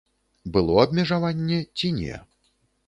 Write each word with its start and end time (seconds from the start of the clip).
Было 0.55 0.79
абмежаванне 0.85 1.59
ці 1.77 1.95
не. 2.01 2.15